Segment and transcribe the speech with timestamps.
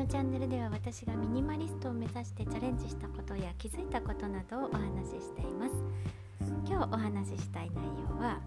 [0.00, 5.74] のチャンネルでは私がミニマリストを目指してチャレンジしたことや気づいたことなどをお話ししています。
[6.66, 8.40] 今日お話ししたい内容は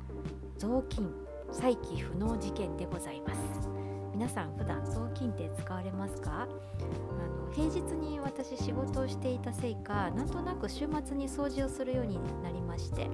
[0.57, 1.13] 雑巾
[1.51, 3.69] 再起不能事件でございます。
[4.11, 6.41] 皆さん普段雑巾って使われますか？
[6.41, 13.07] あの平日に私仕事をしていたせいかなんとなく週末に掃除をするようになりまして。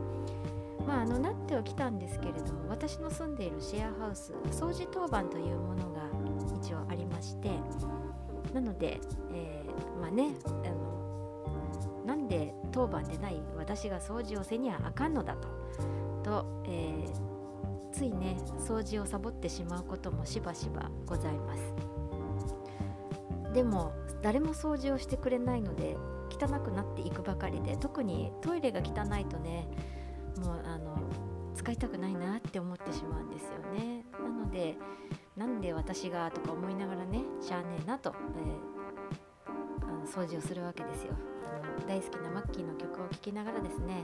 [0.88, 6.02] まあ、あのなってはきたんですけれども私の住んでいるシェアハウス掃除当番というものが
[6.60, 7.52] 一応ありまして
[8.54, 9.00] なので、
[9.34, 15.48] えー、まあねあのなんで当番でない私が掃除をせにはあかんのだと。
[16.24, 21.74] と、えー、ついね掃除をサボってしまうこともしばしばございます。
[23.54, 25.98] でも誰も掃除をしてくれないので
[26.30, 29.68] 汚くなっていくばかりで特にトイレが汚いとね
[30.38, 30.98] もうあの
[31.56, 34.06] 使いたくないなって思ってしまうんですよね。
[34.14, 34.76] なので
[35.40, 41.14] なんで私がとか思いながらねしゃあねえなと、えー、あの掃除をするわけですよ。
[41.88, 44.04] 大好きなマッキーの曲を聴きながらですね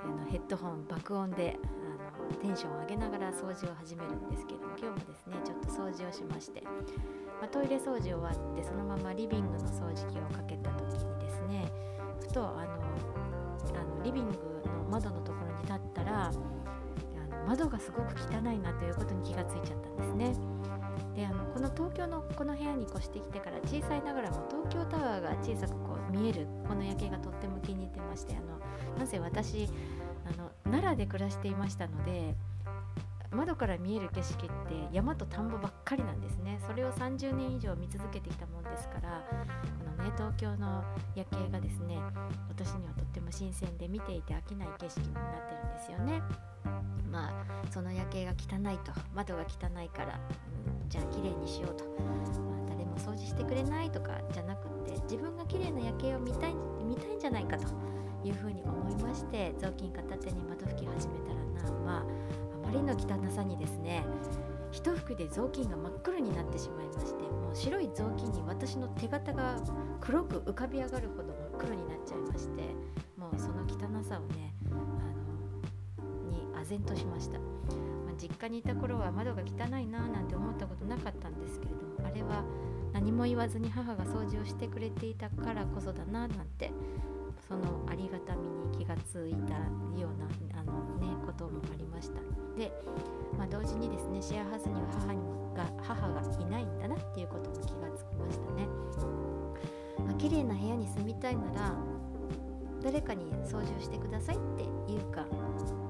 [0.00, 6.62] あのヘッドホン爆音であのテンションを上げながら掃除を始めるんですけども今日もですねちょっと掃除をしまして、
[7.40, 11.70] まあ、トイレ掃除終わってそのままリビングの掃除機をかけた時にですね
[12.20, 12.82] ふとあの
[13.78, 14.38] あのリビングの
[14.90, 19.27] 窓のところに立ったらあの窓がすごく汚いなということに
[21.98, 28.60] 京のこの部屋に越してきてから小さいながらも東京タワーが小さくこう見えるこの夜景がとっても気に入ってましてあの
[28.98, 29.68] なぜ私
[30.24, 32.36] あの奈良で暮らしていましたので
[33.32, 34.52] 窓から見える景色って
[34.92, 36.58] 山と田んぼばっかりなんですね。
[36.66, 40.82] それを30年以上見続けてきたもんですからこのね東京の
[41.14, 41.98] 夜景がですね
[42.48, 46.22] 私にはとっても新鮮で見ていて飽きない景色になってるんですよね。
[47.10, 50.18] まあその夜景が汚いと窓が汚いから、
[50.70, 56.54] うん、じゃあ綺麗にしようと、まあ、誰も掃除してくれないとかじゃなくって自分が綺麗な夜景を見たい
[56.84, 57.66] 見たいんじゃないかと
[58.24, 62.04] いうふうに思いまして雑巾片手に窓拭き始めたらなまあ
[62.66, 64.04] まりの汚さにですね
[64.70, 69.56] 一服で雑巾が真っ黒になってしまいましてもう白い雑巾に私の手形が
[70.00, 72.62] 黒く浮かび上がるほど真っ黒になっちゃいまして
[73.16, 77.38] もうその汚さをねあのに唖然としました、
[78.20, 82.44] 実家にいた頃は窓が汚いなーなんて思ったことなかったんですけれどもあれは
[82.92, 86.72] 何も言わずに母が掃除をしてくれていたからこそだななんて
[87.46, 89.54] そのありがたみに気がついた
[89.98, 90.28] ような
[90.60, 92.20] あの、ね、こともありました。
[92.58, 92.72] で、
[93.38, 95.20] まあ、同時にですねシェアハウスには母に
[95.54, 98.68] が母がいないんだなっていうことも気がつきましたね、
[99.98, 101.74] まあ、綺麗な部屋に住みたいなら
[102.82, 104.62] 誰かに掃除をしてくださいって
[104.92, 105.87] いうか。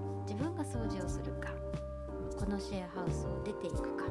[2.48, 4.04] のシェアハウスを出ていくか、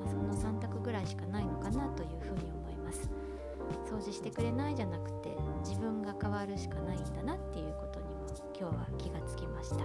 [0.00, 3.08] まあ、その3択ぐらいしかないのかなというふうに思います。
[3.88, 8.26] 掃除してくれないじゃなくて自分が変わるしかないんだなっていうことにも
[8.58, 9.76] 今日は気がつきました。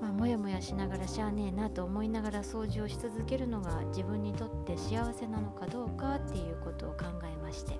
[0.00, 7.78] まあ、もやもやしながらしゃあねえなと思いながら掃除をし続けるのが自分にとって幸せなのかどうかっていうことを考えまして。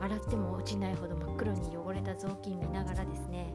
[0.00, 3.52] 洗っても落ちないほど真っ黒に汚れた雑巾見ながらですね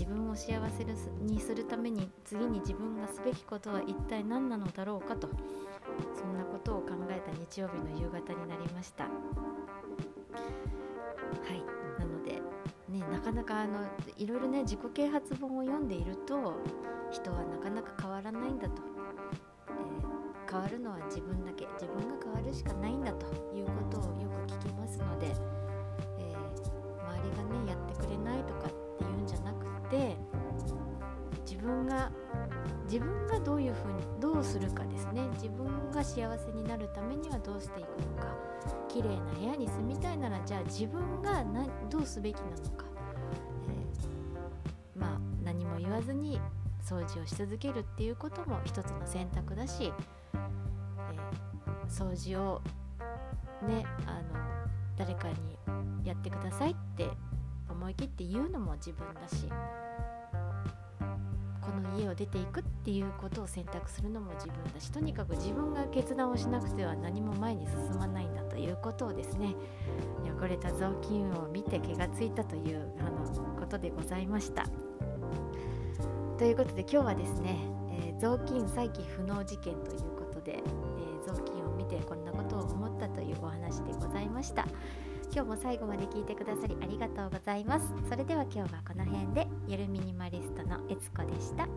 [0.00, 0.86] 自分を幸せ
[1.26, 5.28] にするために次に自分がすべきことは一体何なのだろうかと
[6.18, 9.04] そんなことを考えた日曜日の夕方になりました。
[9.04, 9.12] はい
[11.98, 12.40] なので
[12.88, 13.80] ねなかなかあの
[14.16, 16.54] いろいろね自己啓発本を読んでいると
[17.10, 18.82] 人はなかなか変わらないんだと、
[19.68, 25.34] えー、変わるのは自分だけ自分が変わるしかないんだということをよく聞きますので、えー、
[27.06, 28.79] 周りがねやってくれないとか
[32.90, 35.28] 自分がどういうふうにどうするかですね。
[35.34, 38.34] 自分が幸せになるためにはどうしていくのか。
[38.88, 42.84] 綺麗な部屋に住みたいならじゃあ自分がなどうすべきなのか、
[43.68, 46.40] えー、まあ何も言わずに
[46.82, 49.92] 掃除をし続けるっていうことも一つの選択だし、
[50.34, 52.60] えー、掃除を
[53.68, 54.40] ねあの
[54.98, 55.56] 誰かに
[56.04, 57.08] やってくださいって
[57.68, 59.48] 思い切って言うのも自分だし。
[61.72, 69.54] この家を出ていくっていうことを選択するのも自分だしとにかく自分が決断をしなくては何も前に進まないんだということをですね
[70.24, 73.20] 汚れた雑巾を見て気がついたというあの
[73.58, 74.66] ことでございました。
[76.38, 77.58] ということで今日はですね、
[77.90, 84.66] えー、雑巾再起不能事件ということで、えー、雑巾を見てこんなことを思ったというお話でございました。
[85.32, 87.86] 今日も最後まで聞いてくださりありがとうございます。
[88.08, 91.68] それでは今日はこの辺でゆるミニマリストのえつこでした。